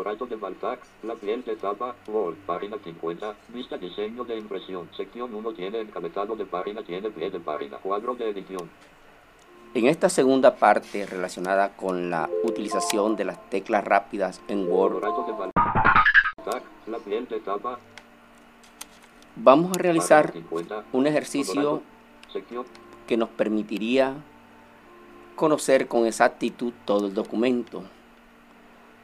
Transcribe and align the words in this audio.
De 0.00 0.38
la 1.02 1.14
piel 1.14 1.44
de 1.44 1.56
tapa, 1.56 1.94
Word, 2.08 2.36
página 2.46 2.78
50, 2.82 3.34
vista 3.48 3.76
diseño 3.76 4.24
de 4.24 4.38
impresión, 4.38 4.88
sección 4.96 5.34
1 5.34 5.52
tiene 5.52 5.80
encabezado 5.80 6.34
de 6.36 6.46
página, 6.46 6.82
tiene 6.82 7.10
pie 7.10 7.30
de 7.30 7.38
página, 7.38 7.76
cuadro 7.76 8.14
de 8.14 8.30
edición. 8.30 8.70
En 9.74 9.86
esta 9.88 10.08
segunda 10.08 10.56
parte 10.56 11.04
relacionada 11.04 11.76
con 11.76 12.08
la 12.08 12.30
utilización 12.44 13.14
de 13.14 13.26
las 13.26 13.50
teclas 13.50 13.84
rápidas 13.84 14.40
en 14.48 14.66
Word, 14.72 15.04
vamos 19.36 19.70
a 19.76 19.82
realizar 19.82 20.28
página 20.28 20.48
50, 20.48 20.84
un 20.92 21.06
ejercicio 21.06 21.82
que 23.06 23.18
nos 23.18 23.28
permitiría 23.28 24.14
conocer 25.36 25.88
con 25.88 26.06
exactitud 26.06 26.72
todo 26.86 27.08
el 27.08 27.12
documento. 27.12 27.82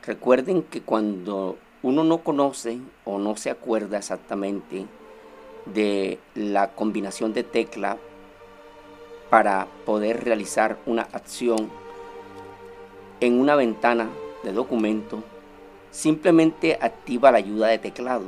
Recuerden 0.07 0.63
que 0.63 0.83
cuando 0.83 1.59
uno 1.83 2.05
no 2.05 2.19
conoce 2.19 2.79
o 3.05 3.19
no 3.19 3.37
se 3.37 3.51
acuerda 3.51 3.99
exactamente 3.99 4.87
de 5.65 6.21
la 6.37 6.69
combinación 6.69 7.33
de 7.33 7.43
tecla 7.43 7.99
para 9.31 9.67
poder 9.85 10.23
realizar 10.23 10.79
una 10.87 11.03
acción 11.03 11.69
en 13.19 13.41
una 13.41 13.57
ventana 13.57 14.09
de 14.45 14.53
documento, 14.53 15.25
simplemente 15.91 16.79
activa 16.81 17.33
la 17.33 17.39
ayuda 17.39 17.67
de 17.67 17.79
teclado 17.79 18.27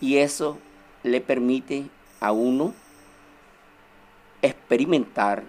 y 0.00 0.16
eso 0.16 0.56
le 1.02 1.20
permite 1.20 1.84
a 2.20 2.32
uno 2.32 2.72
experimentar 4.40 5.42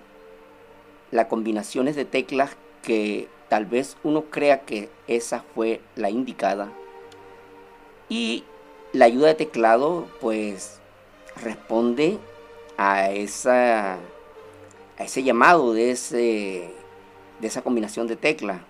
las 1.11 1.27
combinaciones 1.27 1.95
de 1.95 2.03
teclas 2.03 2.57
que 2.81 3.29
tal 3.49 3.65
vez 3.65 3.97
uno 4.03 4.23
crea 4.29 4.61
que 4.61 4.89
esa 5.07 5.43
fue 5.53 5.81
la 5.95 6.09
indicada. 6.09 6.71
Y 8.09 8.43
la 8.93 9.05
ayuda 9.05 9.27
de 9.27 9.35
teclado 9.35 10.07
pues 10.21 10.79
responde 11.35 12.17
a 12.77 13.11
esa 13.11 13.95
a 14.97 15.03
ese 15.03 15.23
llamado 15.23 15.73
de 15.73 15.91
ese 15.91 16.69
de 17.39 17.47
esa 17.47 17.61
combinación 17.61 18.07
de 18.07 18.15
teclas 18.15 18.61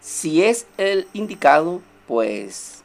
si 0.00 0.42
es 0.42 0.66
el 0.78 1.06
indicado 1.12 1.82
pues 2.08 2.82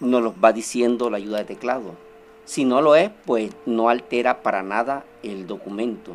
nos 0.00 0.22
lo 0.22 0.34
va 0.40 0.52
diciendo 0.52 1.10
la 1.10 1.18
ayuda 1.18 1.38
de 1.38 1.44
teclado. 1.44 1.94
Si 2.44 2.64
no 2.64 2.80
lo 2.80 2.96
es, 2.96 3.10
pues 3.26 3.52
no 3.66 3.90
altera 3.90 4.42
para 4.42 4.62
nada 4.62 5.04
el 5.22 5.46
documento. 5.46 6.12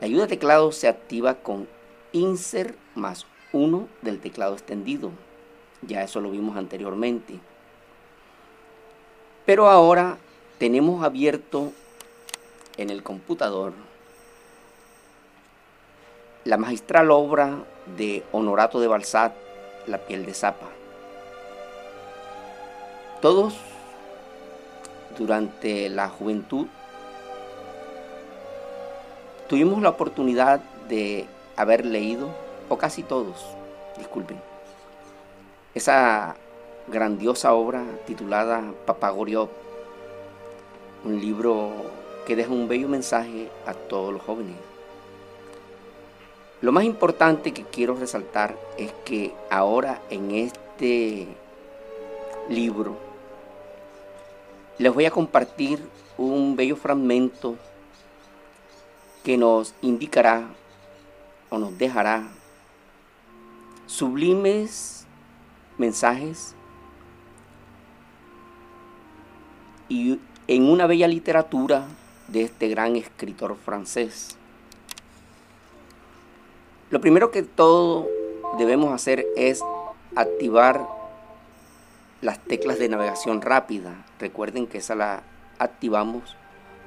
La 0.00 0.06
ayuda 0.06 0.22
de 0.22 0.28
teclado 0.28 0.72
se 0.72 0.88
activa 0.88 1.36
con 1.36 1.68
insert 2.12 2.76
más 2.94 3.26
1 3.52 3.88
del 4.02 4.20
teclado 4.20 4.54
extendido. 4.54 5.10
Ya 5.82 6.02
eso 6.02 6.20
lo 6.20 6.30
vimos 6.30 6.56
anteriormente. 6.56 7.40
Pero 9.46 9.68
ahora 9.68 10.18
tenemos 10.58 11.02
abierto 11.02 11.72
en 12.76 12.90
el 12.90 13.02
computador 13.02 13.72
la 16.44 16.56
magistral 16.56 17.10
obra 17.10 17.64
de 17.96 18.24
Honorato 18.32 18.80
de 18.80 18.88
Balzac, 18.88 19.32
La 19.86 19.98
piel 19.98 20.24
de 20.24 20.34
zapa. 20.34 20.68
Todos 23.20 23.54
durante 25.18 25.88
la 25.90 26.08
juventud, 26.08 26.66
tuvimos 29.48 29.82
la 29.82 29.90
oportunidad 29.90 30.60
de 30.88 31.26
haber 31.60 31.84
leído, 31.84 32.30
o 32.68 32.78
casi 32.78 33.02
todos, 33.02 33.44
disculpen, 33.98 34.40
esa 35.74 36.36
grandiosa 36.88 37.52
obra 37.52 37.84
titulada 38.06 38.62
Papagorió, 38.86 39.48
un 41.04 41.20
libro 41.20 41.70
que 42.26 42.36
deja 42.36 42.52
un 42.52 42.68
bello 42.68 42.88
mensaje 42.88 43.50
a 43.66 43.74
todos 43.74 44.12
los 44.12 44.22
jóvenes. 44.22 44.56
Lo 46.60 46.72
más 46.72 46.84
importante 46.84 47.52
que 47.52 47.64
quiero 47.64 47.94
resaltar 47.94 48.54
es 48.76 48.92
que 49.04 49.32
ahora 49.50 50.02
en 50.10 50.32
este 50.32 51.26
libro 52.48 52.96
les 54.78 54.92
voy 54.92 55.06
a 55.06 55.10
compartir 55.10 55.80
un 56.18 56.56
bello 56.56 56.76
fragmento 56.76 57.56
que 59.24 59.36
nos 59.36 59.74
indicará 59.80 60.44
o 61.50 61.58
nos 61.58 61.76
dejará 61.76 62.28
sublimes 63.86 65.04
mensajes 65.76 66.54
y 69.88 70.20
en 70.46 70.70
una 70.70 70.86
bella 70.86 71.08
literatura 71.08 71.86
de 72.28 72.42
este 72.42 72.68
gran 72.68 72.96
escritor 72.96 73.56
francés. 73.56 74.36
Lo 76.90 77.00
primero 77.00 77.30
que 77.30 77.42
todo 77.42 78.08
debemos 78.58 78.92
hacer 78.92 79.26
es 79.36 79.62
activar 80.16 80.86
las 82.20 82.38
teclas 82.40 82.78
de 82.78 82.88
navegación 82.88 83.42
rápida. 83.42 84.04
Recuerden 84.18 84.66
que 84.66 84.78
esa 84.78 84.94
la 84.94 85.22
activamos 85.58 86.36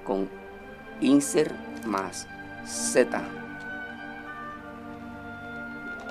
con 0.05 0.29
insert 1.01 1.55
más 1.85 2.27
Z. 2.65 3.42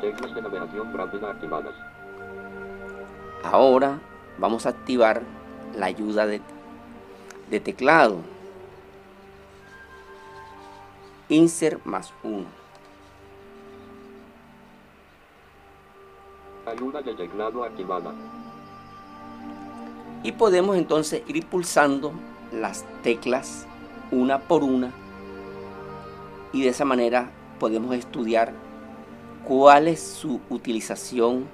Teclas 0.02 0.34
de 0.34 0.42
navegación 0.42 0.92
rápida 0.92 1.30
activadas. 1.30 1.74
Ahora 3.44 4.00
vamos 4.36 4.66
a 4.66 4.70
activar 4.70 5.22
la 5.76 5.86
ayuda 5.86 6.26
de, 6.26 6.40
de 7.48 7.60
teclado. 7.60 8.18
Insert 11.28 11.84
más 11.86 12.12
1. 12.24 12.44
Ayuda 16.66 17.00
de 17.00 17.14
teclado 17.14 17.62
activada. 17.62 18.12
Y 20.24 20.32
podemos 20.32 20.76
entonces 20.76 21.22
ir 21.28 21.46
pulsando 21.46 22.12
las 22.50 22.84
teclas 23.04 23.68
una 24.10 24.40
por 24.40 24.64
una 24.64 24.90
y 26.52 26.62
de 26.62 26.70
esa 26.70 26.84
manera 26.84 27.30
podemos 27.60 27.94
estudiar 27.94 28.52
cuál 29.46 29.88
es 29.88 30.00
su 30.00 30.40
utilización 30.50 31.48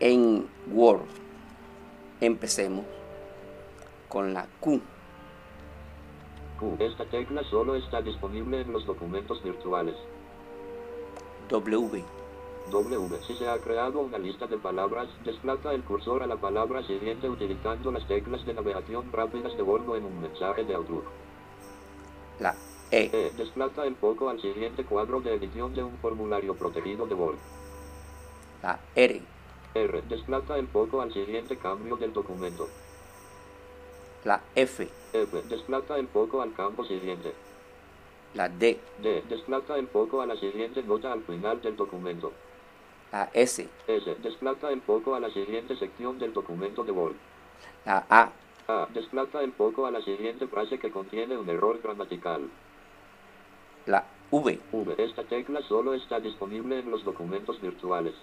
en 0.00 0.48
Word. 0.72 1.06
Empecemos 2.20 2.84
con 4.08 4.32
la 4.32 4.46
Q. 4.60 4.80
Q. 6.58 6.76
Esta 6.78 7.04
tecla 7.06 7.42
solo 7.44 7.74
está 7.74 8.00
disponible 8.00 8.62
en 8.62 8.72
los 8.72 8.86
documentos 8.86 9.42
virtuales. 9.42 9.94
W. 11.48 12.04
W. 12.70 13.16
Si 13.26 13.34
se 13.34 13.48
ha 13.48 13.58
creado 13.58 14.00
una 14.00 14.18
lista 14.18 14.46
de 14.46 14.56
palabras, 14.56 15.08
desplaza 15.24 15.72
el 15.72 15.84
cursor 15.84 16.22
a 16.22 16.26
la 16.26 16.36
palabra 16.36 16.84
siguiente 16.86 17.28
utilizando 17.28 17.92
las 17.92 18.06
teclas 18.08 18.44
de 18.46 18.54
navegación 18.54 19.12
rápidas 19.12 19.56
de 19.56 19.62
Word 19.62 19.88
o 19.88 19.96
en 19.96 20.04
un 20.04 20.20
mensaje 20.20 20.64
de 20.64 20.74
Outlook. 20.74 21.04
La 22.40 22.54
E. 22.90 23.10
E. 23.12 23.32
Desplaza 23.36 23.84
el 23.84 23.96
foco 23.96 24.28
al 24.28 24.40
siguiente 24.40 24.84
cuadro 24.84 25.20
de 25.20 25.34
edición 25.34 25.74
de 25.74 25.82
un 25.82 25.96
formulario 25.98 26.54
protegido 26.54 27.06
de 27.06 27.14
Word. 27.14 27.36
La 28.62 28.78
R. 28.94 29.22
R. 29.74 30.02
Desplaza 30.08 30.56
el 30.56 30.68
foco 30.68 31.00
al 31.00 31.12
siguiente 31.12 31.56
cambio 31.56 31.96
del 31.96 32.12
documento. 32.12 32.68
La 34.24 34.40
F. 34.54 34.88
F. 35.12 35.42
Desplaza 35.48 35.96
el 35.98 36.08
foco 36.08 36.42
al 36.42 36.52
campo 36.54 36.84
siguiente. 36.84 37.32
La 38.34 38.48
D. 38.48 38.78
D. 39.02 39.22
Desplaza 39.28 39.76
el 39.76 39.88
foco 39.88 40.20
a 40.20 40.26
la 40.26 40.36
siguiente 40.36 40.82
nota 40.82 41.12
al 41.12 41.22
final 41.22 41.60
del 41.62 41.76
documento. 41.76 42.32
La 43.12 43.30
S. 43.32 43.68
S. 43.86 44.16
Desplaza 44.22 44.70
el 44.70 44.82
foco 44.82 45.14
a 45.14 45.20
la 45.20 45.30
siguiente 45.30 45.76
sección 45.76 46.18
del 46.18 46.32
documento 46.32 46.84
de 46.84 46.92
Word. 46.92 47.14
La 47.84 48.04
A. 48.08 48.30
A. 48.68 48.88
Desplaza 48.92 49.42
el 49.42 49.52
foco 49.52 49.86
a 49.86 49.90
la 49.90 50.02
siguiente 50.02 50.46
frase 50.48 50.78
que 50.78 50.90
contiene 50.90 51.36
un 51.36 51.48
error 51.48 51.80
gramatical. 51.82 52.48
La 53.86 54.04
V. 54.30 54.58
V. 54.72 54.94
Esta 54.98 55.22
tecla 55.22 55.62
solo 55.62 55.94
está 55.94 56.18
disponible 56.20 56.80
en 56.80 56.90
los 56.90 57.04
documentos 57.04 57.60
virtuales. 57.60 58.14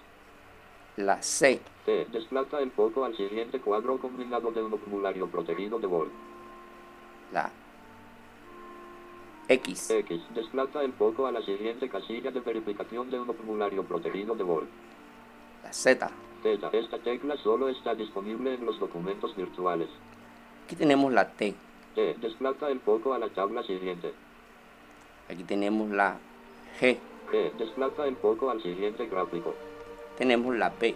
La 0.96 1.22
C. 1.22 1.60
T. 1.86 2.06
Desplaza 2.12 2.60
el 2.60 2.70
foco 2.70 3.04
al 3.04 3.16
siguiente 3.16 3.58
cuadro 3.60 3.98
combinado 3.98 4.52
de 4.52 4.62
un 4.62 4.78
formulario 4.78 5.26
protegido 5.26 5.78
de 5.78 5.86
Word. 5.86 6.10
La 7.32 7.50
X. 9.48 9.90
X. 9.90 10.22
Desplaza 10.34 10.82
el 10.82 10.92
foco 10.92 11.26
a 11.26 11.32
la 11.32 11.42
siguiente 11.42 11.88
casilla 11.88 12.30
de 12.30 12.40
verificación 12.40 13.10
de 13.10 13.18
un 13.18 13.26
formulario 13.26 13.82
protegido 13.84 14.34
de 14.34 14.44
Word. 14.44 14.66
La 15.62 15.72
Z. 15.72 16.10
Z. 16.42 16.68
Esta 16.72 16.98
tecla 16.98 17.36
solo 17.38 17.68
está 17.70 17.94
disponible 17.94 18.54
en 18.54 18.66
los 18.66 18.78
documentos 18.78 19.34
virtuales. 19.34 19.88
Aquí 20.66 20.76
tenemos 20.76 21.12
la 21.12 21.28
T. 21.30 21.54
T. 21.94 22.14
Desplaza 22.20 22.68
el 22.68 22.80
foco 22.80 23.14
a 23.14 23.18
la 23.18 23.30
tabla 23.30 23.62
siguiente. 23.62 24.12
Aquí 25.28 25.44
tenemos 25.44 25.90
la 25.90 26.18
G. 26.80 26.98
G. 27.30 27.52
Desplaza 27.56 28.06
el 28.06 28.16
foco 28.16 28.50
al 28.50 28.62
siguiente 28.62 29.06
gráfico. 29.06 29.54
Tenemos 30.18 30.54
la 30.56 30.70
B. 30.70 30.94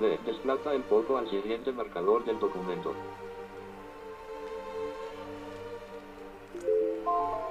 B. 0.00 0.18
Desplaza 0.26 0.72
el 0.74 0.82
foco 0.84 1.16
al 1.16 1.30
siguiente 1.30 1.72
marcador 1.72 2.24
del 2.24 2.38
documento. 2.40 2.94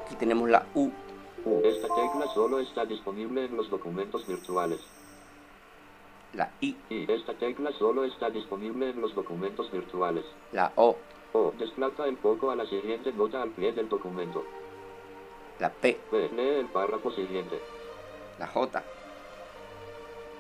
Aquí 0.06 0.16
tenemos 0.16 0.50
la 0.50 0.66
U. 0.76 0.92
U. 1.46 1.62
Esta 1.64 1.88
tecla 1.88 2.28
solo 2.34 2.60
está 2.60 2.86
disponible 2.86 3.46
en 3.46 3.56
los 3.56 3.70
documentos 3.70 4.28
virtuales. 4.28 4.80
La 6.34 6.52
I. 6.62 6.76
Y 6.90 7.12
esta 7.12 7.34
tecla 7.36 7.72
solo 7.74 8.04
está 8.04 8.30
disponible 8.30 8.90
en 8.90 9.02
los 9.02 9.16
documentos 9.16 9.72
virtuales. 9.72 10.26
La 10.52 10.72
O. 10.76 10.98
O. 11.32 11.54
Desplaza 11.58 12.08
el 12.08 12.18
foco 12.18 12.52
a 12.52 12.56
la 12.56 12.66
siguiente 12.66 13.14
nota 13.14 13.42
al 13.42 13.52
pie 13.52 13.72
del 13.72 13.88
documento. 13.88 14.44
La 15.64 15.70
P. 15.70 15.98
P. 16.12 16.30
Lee 16.36 16.60
el 16.60 16.66
párrafo 16.66 17.10
siguiente. 17.12 17.58
La 18.38 18.48
J. 18.48 18.84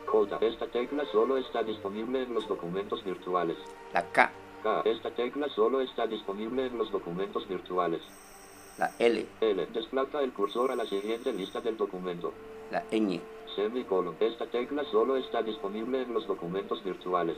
J. 0.06 0.38
Esta 0.42 0.68
tecla 0.68 1.06
solo 1.14 1.38
está 1.38 1.64
disponible 1.64 2.24
en 2.24 2.34
los 2.34 2.46
documentos 2.46 3.02
virtuales. 3.06 3.56
La 3.94 4.04
K. 4.12 4.30
K. 4.64 4.82
Esta 4.84 5.12
tecla 5.12 5.48
solo 5.48 5.80
está 5.80 6.08
disponible 6.08 6.66
en 6.66 6.78
los 6.78 6.92
documentos 6.92 7.48
virtuales. 7.48 8.02
La 8.78 8.92
L. 9.00 9.26
L. 9.40 9.66
Desplaza 9.68 10.22
el 10.22 10.34
cursor 10.34 10.72
a 10.72 10.76
la 10.76 10.86
siguiente 10.88 11.32
lista 11.32 11.62
del 11.62 11.78
documento. 11.78 12.34
La 12.70 12.84
ñ. 12.92 13.22
Semicolon. 13.56 14.18
Esta 14.20 14.46
tecla 14.48 14.84
solo 14.92 15.16
está 15.16 15.42
disponible 15.42 16.02
en 16.02 16.14
los 16.14 16.28
documentos 16.28 16.84
virtuales. 16.84 17.38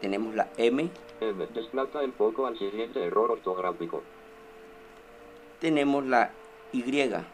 Tenemos 0.00 0.34
la 0.34 0.48
M. 0.56 0.88
M. 1.20 1.46
Desplaza 1.52 2.02
el 2.02 2.14
foco 2.14 2.46
al 2.46 2.58
siguiente 2.58 3.04
error 3.04 3.30
ortográfico. 3.30 4.02
Tenemos 5.60 6.06
la 6.06 6.32
Y. 6.72 6.78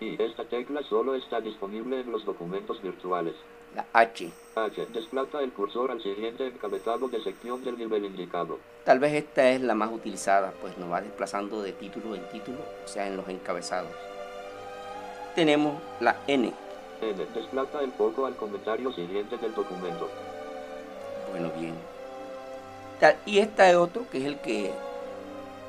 Y 0.00 0.22
esta 0.22 0.44
tecla 0.44 0.82
solo 0.82 1.14
está 1.14 1.40
disponible 1.40 2.00
en 2.00 2.10
los 2.10 2.24
documentos 2.24 2.82
virtuales. 2.82 3.34
La 3.74 3.84
H. 3.92 4.30
H. 4.56 4.86
Desplaza 4.92 5.40
el 5.42 5.52
cursor 5.52 5.90
al 5.90 6.02
siguiente 6.02 6.46
encabezado 6.46 7.08
de 7.08 7.22
sección 7.22 7.62
del 7.64 7.78
nivel 7.78 8.04
indicado. 8.04 8.58
Tal 8.84 8.98
vez 8.98 9.12
esta 9.12 9.50
es 9.50 9.60
la 9.60 9.74
más 9.74 9.92
utilizada, 9.92 10.52
pues 10.60 10.76
nos 10.78 10.90
va 10.90 11.00
desplazando 11.02 11.62
de 11.62 11.72
título 11.72 12.14
en 12.14 12.26
título, 12.30 12.58
o 12.84 12.88
sea, 12.88 13.06
en 13.06 13.16
los 13.16 13.28
encabezados. 13.28 13.90
Tenemos 15.34 15.80
la 16.00 16.16
N. 16.26 16.52
N. 17.00 17.26
Desplaza 17.34 17.80
el 17.82 17.92
foco 17.92 18.26
al 18.26 18.34
comentario 18.34 18.92
siguiente 18.92 19.36
del 19.36 19.54
documento. 19.54 20.08
Bueno, 21.30 21.50
bien. 21.58 21.74
Tal- 22.98 23.16
Y 23.26 23.38
esta 23.38 23.68
es 23.70 23.76
otro 23.76 24.08
que 24.10 24.18
es 24.18 24.24
el 24.24 24.40
que 24.40 24.72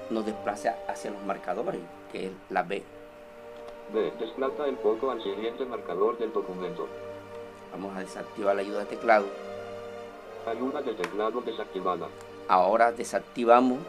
nos 0.09 0.25
desplaza 0.25 0.75
hacia 0.87 1.11
los 1.11 1.21
marcadores, 1.23 1.81
que 2.11 2.27
es 2.27 2.31
la 2.49 2.63
B. 2.63 2.81
B. 3.93 4.11
Desplaza 4.19 4.67
el 4.67 4.77
foco 4.77 5.11
al 5.11 5.21
siguiente 5.23 5.65
marcador 5.65 6.17
del 6.17 6.31
documento. 6.31 6.87
Vamos 7.71 7.95
a 7.95 7.99
desactivar 7.99 8.55
la 8.55 8.61
ayuda 8.61 8.79
de 8.79 8.85
teclado. 8.85 9.25
Ayuda 10.45 10.81
de 10.81 10.93
teclado 10.93 11.41
desactivada. 11.41 12.07
Ahora 12.47 12.91
desactivamos 12.91 13.79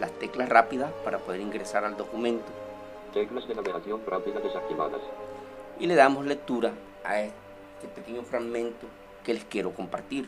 las 0.00 0.10
teclas 0.12 0.48
rápidas 0.48 0.92
para 1.04 1.18
poder 1.18 1.40
ingresar 1.40 1.84
al 1.84 1.96
documento 1.96 2.44
Teclas 3.14 3.48
de 3.48 3.54
navegación 3.54 4.00
rápida 4.06 4.40
desactivadas. 4.40 5.00
y 5.78 5.86
le 5.86 5.94
damos 5.94 6.26
lectura 6.26 6.72
a 7.04 7.20
este 7.20 7.88
pequeño 7.94 8.22
fragmento 8.22 8.86
que 9.24 9.34
les 9.34 9.44
quiero 9.44 9.72
compartir. 9.72 10.26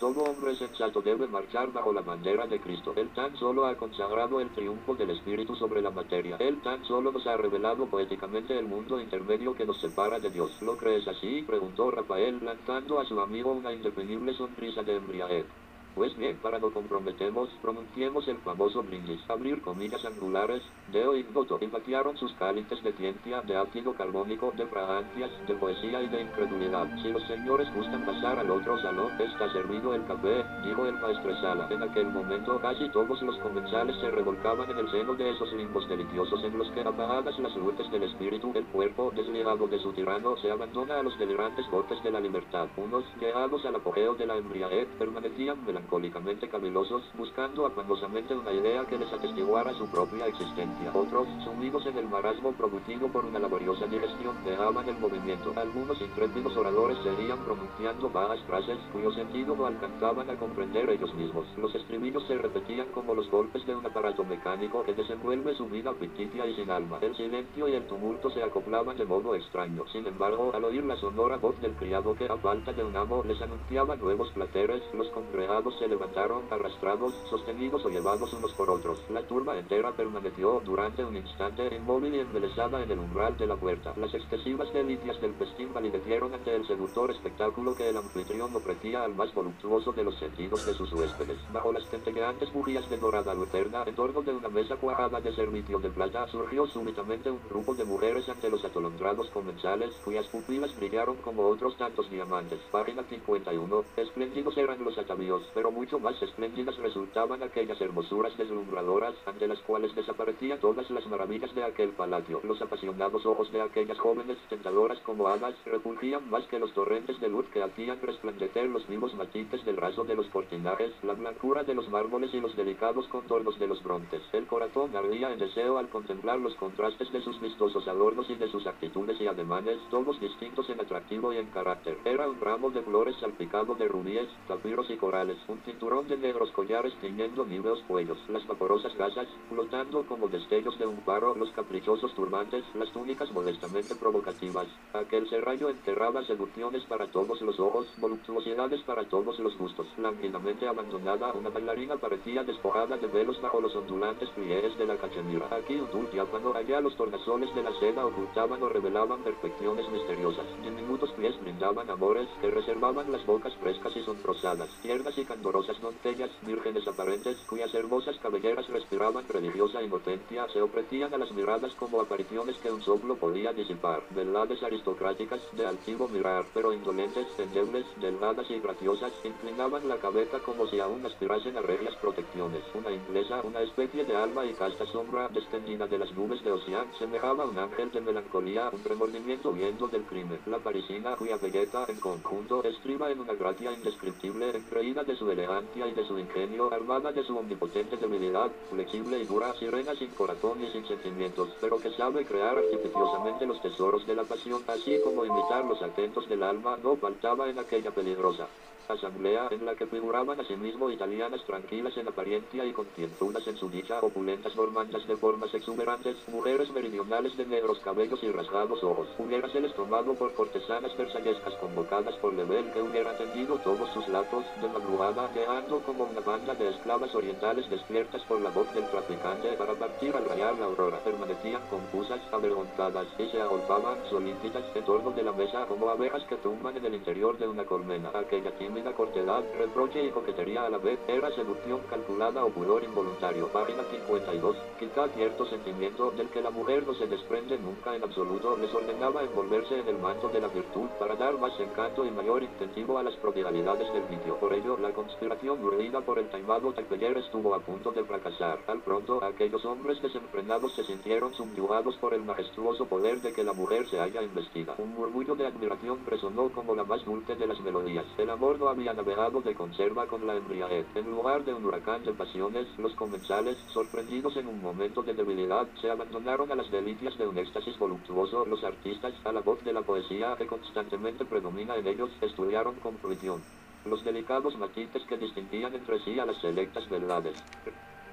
Todo 0.00 0.24
hombre 0.24 0.56
sensato 0.56 1.02
debe 1.02 1.26
marchar 1.28 1.70
bajo 1.72 1.92
la 1.92 2.00
bandera 2.00 2.46
de 2.46 2.58
Cristo. 2.58 2.94
Él 2.96 3.10
tan 3.10 3.36
solo 3.36 3.66
ha 3.66 3.76
consagrado 3.76 4.40
el 4.40 4.48
triunfo 4.48 4.94
del 4.94 5.10
Espíritu 5.10 5.54
sobre 5.56 5.82
la 5.82 5.90
materia. 5.90 6.36
Él 6.38 6.62
tan 6.62 6.82
solo 6.86 7.12
nos 7.12 7.26
ha 7.26 7.36
revelado 7.36 7.84
poéticamente 7.84 8.58
el 8.58 8.64
mundo 8.64 8.98
intermedio 8.98 9.54
que 9.54 9.66
nos 9.66 9.78
separa 9.78 10.18
de 10.18 10.30
Dios. 10.30 10.50
¿Lo 10.62 10.78
crees 10.78 11.06
así? 11.06 11.42
preguntó 11.46 11.90
Rafael 11.90 12.42
lanzando 12.42 12.98
a 12.98 13.04
su 13.04 13.20
amigo 13.20 13.52
una 13.52 13.74
indefinible 13.74 14.32
sonrisa 14.32 14.82
de 14.82 14.96
embriaguez. 14.96 15.44
Pues 15.94 16.16
bien, 16.16 16.36
para 16.38 16.58
no 16.58 16.70
comprometemos, 16.70 17.48
pronunciemos 17.60 18.26
el 18.28 18.38
famoso 18.38 18.82
brindis. 18.82 19.20
Abrir 19.28 19.60
comillas 19.60 20.04
angulares, 20.04 20.62
deo 20.92 21.16
ignoto. 21.16 21.58
Impactaron 21.60 22.16
sus 22.16 22.32
cálices 22.34 22.82
de 22.82 22.92
ciencia, 22.92 23.42
de 23.42 23.56
ácido 23.56 23.92
carbónico, 23.94 24.52
de 24.56 24.66
fragancias, 24.66 25.30
de 25.46 25.54
poesía 25.54 26.02
y 26.02 26.08
de 26.08 26.22
incredulidad. 26.22 26.88
Si 27.02 27.10
los 27.10 27.22
señores 27.26 27.72
gustan 27.74 28.06
pasar 28.06 28.38
al 28.38 28.50
otro 28.50 28.78
salón, 28.80 29.20
está 29.20 29.52
servido 29.52 29.94
el 29.94 30.06
café, 30.06 30.44
dijo 30.64 30.86
el 30.86 30.94
maestresala. 30.94 31.68
En 31.70 31.82
aquel 31.82 32.06
momento 32.06 32.60
casi 32.60 32.88
todos 32.90 33.20
los 33.22 33.36
comensales 33.38 33.96
se 34.00 34.10
revolcaban 34.10 34.70
en 34.70 34.78
el 34.78 34.90
seno 34.90 35.14
de 35.14 35.30
esos 35.30 35.52
limbos 35.52 35.88
deliciosos 35.88 36.42
en 36.44 36.56
los 36.56 36.70
que 36.70 36.80
apagadas 36.80 37.38
las 37.38 37.56
luces 37.56 37.90
del 37.90 38.04
espíritu, 38.04 38.52
el 38.54 38.64
cuerpo, 38.66 39.12
desligado 39.14 39.66
de 39.66 39.78
su 39.78 39.92
tirano, 39.92 40.36
se 40.38 40.50
abandona 40.50 41.00
a 41.00 41.02
los 41.02 41.18
delirantes 41.18 41.68
botes 41.70 42.02
de 42.02 42.10
la 42.10 42.20
libertad. 42.20 42.68
Unos, 42.76 43.04
llegados 43.20 43.64
al 43.64 43.76
apogeo 43.76 44.14
de 44.14 44.26
la 44.26 44.36
embriaguez, 44.36 44.88
permanecían 44.98 45.64
melancólicamente 45.80 46.48
cavilosos, 46.48 47.02
buscando 47.16 47.66
afanosamente 47.66 48.34
una 48.34 48.52
idea 48.52 48.84
que 48.86 48.98
les 48.98 49.12
atestiguara 49.12 49.72
su 49.74 49.86
propia 49.86 50.26
existencia. 50.26 50.90
Otros, 50.94 51.26
sumidos 51.44 51.86
en 51.86 51.96
el 51.98 52.08
marasmo 52.08 52.52
producido 52.52 53.08
por 53.08 53.24
una 53.24 53.38
laboriosa 53.38 53.86
digestión, 53.86 54.36
dejaban 54.44 54.88
el 54.88 54.98
movimiento. 54.98 55.52
Algunos 55.56 56.00
intrépidos 56.00 56.56
oradores 56.56 56.98
seguían 57.02 57.38
pronunciando 57.44 58.10
vagas 58.10 58.40
frases 58.46 58.78
cuyo 58.92 59.12
sentido 59.12 59.56
no 59.56 59.66
alcanzaban 59.66 60.28
a 60.28 60.36
comprender 60.36 60.88
ellos 60.90 61.14
mismos. 61.14 61.46
Los 61.56 61.74
estribillos 61.74 62.26
se 62.26 62.36
repetían 62.36 62.88
como 62.92 63.14
los 63.14 63.30
golpes 63.30 63.66
de 63.66 63.74
un 63.74 63.86
aparato 63.86 64.24
mecánico 64.24 64.84
que 64.84 64.94
desenvuelve 64.94 65.54
su 65.54 65.66
vida 65.66 65.92
ficticia 65.94 66.46
y 66.46 66.54
sin 66.54 66.70
alma. 66.70 66.98
El 67.00 67.16
silencio 67.16 67.68
y 67.68 67.74
el 67.74 67.86
tumulto 67.86 68.30
se 68.30 68.42
acoplaban 68.42 68.96
de 68.96 69.04
modo 69.06 69.34
extraño. 69.34 69.84
Sin 69.92 70.06
embargo, 70.06 70.52
al 70.54 70.64
oír 70.64 70.84
la 70.84 70.96
sonora 70.96 71.36
voz 71.36 71.58
del 71.60 71.72
criado 71.72 72.14
que 72.14 72.26
a 72.26 72.36
falta 72.36 72.72
de 72.72 72.84
un 72.84 72.96
amo 72.96 73.22
les 73.24 73.40
anunciaba 73.40 73.96
nuevos 73.96 74.30
plateres, 74.32 74.82
los 74.94 75.08
congregados 75.08 75.69
se 75.78 75.88
levantaron 75.88 76.44
arrastrados, 76.50 77.14
sostenidos 77.28 77.84
o 77.84 77.88
llevados 77.88 78.32
unos 78.32 78.52
por 78.54 78.70
otros. 78.70 79.02
La 79.10 79.22
turba 79.22 79.58
entera 79.58 79.92
permaneció 79.92 80.60
durante 80.64 81.04
un 81.04 81.16
instante 81.16 81.74
inmóvil 81.74 82.14
y 82.14 82.20
embelesada 82.20 82.82
en 82.82 82.90
el 82.90 82.98
umbral 82.98 83.36
de 83.36 83.46
la 83.46 83.56
puerta. 83.56 83.92
Las 83.96 84.14
excesivas 84.14 84.72
delicias 84.72 85.20
del 85.20 85.34
festín 85.34 85.72
validecieron 85.72 86.34
ante 86.34 86.54
el 86.54 86.66
seductor 86.66 87.10
espectáculo 87.10 87.74
que 87.74 87.88
el 87.88 87.96
anfitrión 87.96 88.54
ofrecía 88.54 89.02
al 89.02 89.14
más 89.14 89.32
voluptuoso 89.34 89.92
de 89.92 90.04
los 90.04 90.18
sentidos 90.18 90.66
de 90.66 90.74
sus 90.74 90.92
huéspedes. 90.92 91.38
Bajo 91.52 91.72
las 91.72 91.88
centelleantes 91.88 92.52
bujías 92.52 92.88
de 92.90 92.98
dorada 92.98 93.34
lucerna, 93.34 93.84
en 93.86 93.94
torno 93.94 94.22
de 94.22 94.32
una 94.32 94.48
mesa 94.48 94.76
cuadrada 94.76 95.20
de 95.20 95.34
servicio 95.34 95.78
de 95.78 95.90
plata, 95.90 96.26
surgió 96.28 96.66
súbitamente 96.66 97.30
un 97.30 97.40
grupo 97.48 97.74
de 97.74 97.84
mujeres 97.84 98.28
ante 98.28 98.50
los 98.50 98.64
atolondrados 98.64 99.28
comensales, 99.30 99.94
cuyas 100.04 100.26
pupilas 100.26 100.74
brillaron 100.76 101.16
como 101.16 101.46
otros 101.46 101.76
tantos 101.76 102.10
diamantes. 102.10 102.60
Página 102.70 103.02
51. 103.02 103.84
Espléndidos 103.96 104.56
eran 104.56 104.82
los 104.84 104.98
atavíos, 104.98 105.42
pero 105.60 105.72
mucho 105.72 106.00
más 106.00 106.16
espléndidas 106.22 106.74
resultaban 106.78 107.42
aquellas 107.42 107.78
hermosuras 107.82 108.34
deslumbradoras, 108.38 109.14
ante 109.26 109.46
las 109.46 109.58
cuales 109.58 109.94
desaparecían 109.94 110.58
todas 110.58 110.90
las 110.90 111.06
maravillas 111.06 111.54
de 111.54 111.62
aquel 111.62 111.90
palacio. 111.90 112.40
Los 112.44 112.62
apasionados 112.62 113.26
ojos 113.26 113.52
de 113.52 113.60
aquellas 113.60 113.98
jóvenes 113.98 114.38
tentadoras 114.48 114.98
como 115.00 115.28
hadas 115.28 115.54
repulgían 115.66 116.30
más 116.30 116.46
que 116.46 116.58
los 116.58 116.72
torrentes 116.72 117.20
de 117.20 117.28
luz 117.28 117.44
que 117.52 117.62
hacían 117.62 118.00
resplandecer 118.00 118.70
los 118.70 118.88
vivos 118.88 119.14
matices 119.14 119.62
del 119.66 119.76
raso 119.76 120.04
de 120.04 120.14
los 120.14 120.28
cortinajes, 120.28 120.94
la 121.02 121.12
blancura 121.12 121.62
de 121.62 121.74
los 121.74 121.90
mármoles 121.90 122.32
y 122.32 122.40
los 122.40 122.56
delicados 122.56 123.06
contornos 123.08 123.58
de 123.58 123.66
los 123.66 123.82
bronces. 123.82 124.22
El 124.32 124.46
corazón 124.46 124.96
ardía 124.96 125.30
en 125.30 125.40
deseo 125.40 125.76
al 125.76 125.90
contemplar 125.90 126.38
los 126.38 126.54
contrastes 126.54 127.12
de 127.12 127.20
sus 127.20 127.38
vistosos 127.38 127.86
adornos 127.86 128.30
y 128.30 128.34
de 128.36 128.48
sus 128.48 128.66
actitudes 128.66 129.20
y 129.20 129.26
ademanes, 129.26 129.78
todos 129.90 130.18
distintos 130.20 130.70
en 130.70 130.80
atractivo 130.80 131.34
y 131.34 131.36
en 131.36 131.50
carácter. 131.50 131.98
Era 132.06 132.30
un 132.30 132.40
ramo 132.40 132.70
de 132.70 132.80
flores 132.80 133.14
salpicado 133.20 133.74
de 133.74 133.88
rubíes, 133.88 134.28
zafiros 134.48 134.88
y 134.88 134.96
corales, 134.96 135.36
un 135.50 135.60
cinturón 135.62 136.06
de 136.06 136.16
negros 136.16 136.50
collares 136.52 136.94
tiñendo 137.00 137.44
níveos 137.44 137.82
cuellos, 137.88 138.18
las 138.28 138.46
vaporosas 138.46 138.96
gasas, 138.96 139.26
flotando 139.48 140.04
como 140.06 140.28
destellos 140.28 140.78
de 140.78 140.86
un 140.86 140.98
faro, 140.98 141.34
los 141.34 141.50
caprichosos 141.50 142.14
turbantes, 142.14 142.64
las 142.74 142.90
túnicas 142.92 143.32
modestamente 143.32 143.94
provocativas. 143.96 144.68
Aquel 144.94 145.28
serrallo 145.28 145.68
enterraba 145.68 146.24
seducciones 146.24 146.84
para 146.84 147.10
todos 147.10 147.40
los 147.42 147.58
ojos, 147.58 147.86
voluptuosidades 147.98 148.80
para 148.82 149.08
todos 149.08 149.38
los 149.40 149.56
gustos. 149.58 149.86
Lánguidamente 149.98 150.68
abandonada, 150.68 151.32
una 151.32 151.50
bailarina 151.50 151.96
parecía 151.96 152.44
despojada 152.44 152.96
de 152.96 153.08
velos 153.08 153.40
bajo 153.42 153.60
los 153.60 153.74
ondulantes 153.74 154.28
pliegues 154.30 154.78
de 154.78 154.86
la 154.86 154.96
cachemira. 154.96 155.48
Aquí 155.50 155.74
un 155.74 155.90
dulce 155.90 156.12
diáfano, 156.12 156.54
allá 156.54 156.80
los 156.80 156.96
tornasoles 156.96 157.54
de 157.54 157.62
la 157.62 157.72
seda 157.78 158.06
ocultaban 158.06 158.62
o 158.62 158.68
revelaban 158.68 159.22
perfecciones 159.22 159.88
misteriosas. 159.90 160.46
Diminutos 160.62 161.10
pies 161.12 161.40
brindaban 161.40 161.88
amores 161.90 162.28
que 162.40 162.50
reservaban 162.50 163.10
las 163.12 163.24
bocas 163.26 163.54
frescas 163.56 163.96
y 163.96 164.02
sonrosadas, 164.02 164.68
tiernas 164.82 165.16
y 165.18 165.24
candorosas 165.40 165.80
doncellas, 165.80 166.30
vírgenes 166.42 166.86
aparentes, 166.86 167.38
cuyas 167.48 167.72
hermosas 167.72 168.14
cabelleras 168.18 168.68
respiraban 168.68 169.26
religiosa 169.26 169.82
inocencia, 169.82 170.46
se 170.52 170.60
ofrecían 170.60 171.14
a 171.14 171.16
las 171.16 171.32
miradas 171.32 171.72
como 171.76 171.98
apariciones 171.98 172.58
que 172.58 172.70
un 172.70 172.82
soplo 172.82 173.16
podía 173.16 173.54
disipar. 173.54 174.02
Verdades 174.10 174.62
aristocráticas, 174.62 175.40
de 175.52 175.66
altivo 175.66 176.08
mirar, 176.08 176.44
pero 176.52 176.74
indolentes, 176.74 177.26
endebles, 177.38 177.86
delgadas 178.02 178.50
y 178.50 178.60
graciosas, 178.60 179.12
inclinaban 179.24 179.88
la 179.88 179.96
cabeza 179.96 180.40
como 180.40 180.66
si 180.66 180.78
aún 180.78 181.06
aspirasen 181.06 181.56
a 181.56 181.62
protecciones. 182.02 182.62
Una 182.74 182.90
inglesa, 182.90 183.40
una 183.42 183.62
especie 183.62 184.04
de 184.04 184.16
alma 184.16 184.44
y 184.44 184.52
casta 184.52 184.84
sombra 184.86 185.28
descendida 185.28 185.86
de 185.86 185.98
las 185.98 186.12
nubes 186.12 186.44
de 186.44 186.52
Ocean, 186.52 186.86
semejaba 186.98 187.46
un 187.46 187.58
ángel 187.58 187.90
de 187.92 188.00
melancolía, 188.02 188.68
un 188.70 188.84
remordimiento 188.84 189.52
viendo 189.52 189.88
del 189.88 190.02
crimen. 190.02 190.38
La 190.46 190.58
parisina, 190.58 191.16
cuya 191.16 191.38
belleza 191.38 191.86
en 191.88 191.98
conjunto 191.98 192.62
estriba 192.64 193.10
en 193.10 193.20
una 193.20 193.32
gracia 193.34 193.72
indescriptible, 193.72 194.50
engreída 194.56 195.02
de 195.04 195.16
su 195.16 195.29
elegancia 195.32 195.86
y 195.86 195.92
de 195.92 196.04
su 196.04 196.18
ingenio, 196.18 196.72
armada 196.72 197.12
de 197.12 197.22
su 197.22 197.36
omnipotente 197.36 197.96
debilidad, 197.96 198.50
flexible 198.70 199.18
y 199.18 199.24
dura, 199.24 199.54
sirena 199.54 199.94
sin 199.94 200.08
corazón 200.10 200.62
y 200.62 200.70
sin 200.70 200.86
sentimientos, 200.86 201.50
pero 201.60 201.78
que 201.78 201.90
sabe 201.90 202.24
crear 202.24 202.58
artificiosamente 202.58 203.46
los 203.46 203.60
tesoros 203.62 204.06
de 204.06 204.14
la 204.14 204.24
pasión, 204.24 204.62
así 204.66 204.98
como 205.04 205.24
imitar 205.24 205.64
los 205.64 205.82
acentos 205.82 206.28
del 206.28 206.42
alma, 206.42 206.76
no 206.82 206.96
faltaba 206.96 207.48
en 207.48 207.58
aquella 207.58 207.90
peligrosa 207.90 208.48
asamblea 208.92 209.48
en 209.50 209.64
la 209.64 209.74
que 209.74 209.86
figuraban 209.86 210.40
asimismo 210.40 210.90
italianas 210.90 211.44
tranquilas 211.44 211.96
en 211.96 212.08
apariencia 212.08 212.64
y 212.64 212.72
concienzudas 212.72 213.46
en 213.46 213.56
su 213.56 213.68
dicha, 213.68 214.00
opulentas 214.00 214.56
normandas 214.56 215.06
de 215.06 215.16
formas 215.16 215.52
exuberantes, 215.54 216.16
mujeres 216.28 216.70
meridionales 216.72 217.36
de 217.36 217.46
negros 217.46 217.78
cabellos 217.80 218.22
y 218.22 218.30
rasgados 218.30 218.82
ojos. 218.82 219.08
Hubiéraseles 219.18 219.74
tomado 219.74 220.14
por 220.14 220.32
cortesanas 220.34 220.96
versallescas 220.96 221.54
convocadas 221.54 222.14
por 222.16 222.32
Lebel 222.32 222.72
que 222.72 222.82
hubiera 222.82 223.16
tendido 223.16 223.58
todos 223.58 223.88
sus 223.90 224.08
latos 224.08 224.44
de 224.60 224.68
madrugada, 224.68 225.30
quedando 225.32 225.80
como 225.80 226.04
una 226.04 226.20
banda 226.20 226.54
de 226.54 226.70
esclavas 226.70 227.14
orientales 227.14 227.68
despiertas 227.68 228.22
por 228.22 228.40
la 228.40 228.50
voz 228.50 228.72
del 228.74 228.88
traficante 228.90 229.52
para 229.52 229.74
partir 229.74 230.14
al 230.16 230.24
rayar 230.24 230.58
la 230.58 230.66
aurora. 230.66 230.98
Permanecían 231.04 231.62
confusas, 231.68 232.20
avergonzadas 232.32 233.06
y 233.18 233.28
se 233.28 233.40
agolpaban 233.40 233.98
solícitas 234.08 234.64
en 234.74 234.84
torno 234.84 235.10
de 235.10 235.22
la 235.22 235.32
mesa 235.32 235.66
como 235.66 235.88
abejas 235.90 236.24
que 236.24 236.36
tumban 236.36 236.76
en 236.76 236.84
el 236.86 236.94
interior 236.94 237.36
de 237.38 237.48
una 237.48 237.64
colmena. 237.64 238.10
Aquella 238.14 238.50
tímida 238.56 238.79
cortedad, 238.84 239.44
reproche 239.58 240.04
y 240.04 240.10
coquetería 240.10 240.64
a 240.64 240.70
la 240.70 240.78
vez, 240.78 240.98
era 241.06 241.30
seducción 241.34 241.80
calculada 241.88 242.44
o 242.44 242.50
pudor 242.50 242.82
involuntario. 242.82 243.48
Página 243.48 243.82
52. 243.84 244.56
Quizá 244.78 245.08
cierto 245.08 245.46
sentimiento 245.46 246.10
del 246.12 246.28
que 246.28 246.42
la 246.42 246.50
mujer 246.50 246.86
no 246.86 246.94
se 246.94 247.06
desprende 247.06 247.58
nunca 247.58 247.94
en 247.94 248.02
absoluto 248.02 248.56
les 248.56 248.74
ordenaba 248.74 249.22
envolverse 249.22 249.78
en 249.78 249.88
el 249.88 249.98
manto 249.98 250.28
de 250.28 250.40
la 250.40 250.48
virtud 250.48 250.88
para 250.98 251.14
dar 251.14 251.38
más 251.38 251.52
encanto 251.60 252.04
y 252.04 252.10
mayor 252.10 252.42
incentivo 252.42 252.98
a 252.98 253.02
las 253.02 253.14
prodigalidades 253.16 253.92
del 253.92 254.02
vicio. 254.04 254.36
Por 254.36 254.52
ello, 254.52 254.78
la 254.78 254.92
conspiración 254.92 255.62
urdida 255.62 256.00
por 256.00 256.18
el 256.18 256.28
taimado 256.28 256.72
Tapeller 256.72 257.18
estuvo 257.18 257.54
a 257.54 257.60
punto 257.60 257.92
de 257.92 258.04
fracasar. 258.04 258.60
Al 258.66 258.80
pronto, 258.80 259.22
aquellos 259.22 259.64
hombres 259.64 260.00
desenfrenados 260.00 260.74
se 260.74 260.84
sintieron 260.84 261.34
subyugados 261.34 261.96
por 261.98 262.14
el 262.14 262.22
majestuoso 262.22 262.86
poder 262.86 263.20
de 263.20 263.32
que 263.32 263.44
la 263.44 263.52
mujer 263.52 263.86
se 263.88 264.00
haya 264.00 264.22
investida. 264.22 264.74
Un 264.78 264.94
murmullo 264.94 265.34
de 265.34 265.46
admiración 265.46 265.98
resonó 266.06 266.48
como 266.50 266.74
la 266.74 266.84
más 266.84 267.04
dulce 267.04 267.34
de 267.34 267.46
las 267.46 267.60
melodías. 267.60 268.06
El 268.16 268.30
amor 268.30 268.58
no 268.58 268.68
había 268.70 268.92
navegado 268.92 269.40
de 269.40 269.54
conserva 269.54 270.06
con 270.06 270.26
la 270.26 270.36
embriaguez. 270.36 270.86
En 270.94 271.10
lugar 271.10 271.44
de 271.44 271.54
un 271.54 271.64
huracán 271.64 272.04
de 272.04 272.12
pasiones, 272.12 272.66
los 272.78 272.94
comensales, 272.94 273.56
sorprendidos 273.68 274.36
en 274.36 274.46
un 274.46 274.62
momento 274.62 275.02
de 275.02 275.14
debilidad, 275.14 275.66
se 275.80 275.90
abandonaron 275.90 276.50
a 276.52 276.54
las 276.54 276.70
delicias 276.70 277.16
de 277.18 277.26
un 277.26 277.38
éxtasis 277.38 277.78
voluptuoso. 277.78 278.46
Los 278.46 278.64
artistas, 278.64 279.14
a 279.24 279.32
la 279.32 279.40
voz 279.40 279.62
de 279.64 279.72
la 279.72 279.82
poesía 279.82 280.36
que 280.36 280.46
constantemente 280.46 281.24
predomina 281.24 281.76
en 281.76 281.86
ellos, 281.86 282.10
estudiaron 282.20 282.76
con 282.76 282.96
fruición 282.98 283.42
los 283.84 284.04
delicados 284.04 284.56
matices 284.58 285.02
que 285.08 285.16
distinguían 285.16 285.74
entre 285.74 285.98
sí 286.00 286.18
a 286.18 286.26
las 286.26 286.36
selectas 286.40 286.88
verdades. 286.88 287.42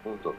Punto. 0.03 0.33